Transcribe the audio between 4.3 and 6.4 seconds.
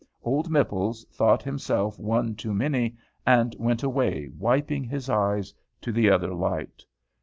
wiping his eyes, to the other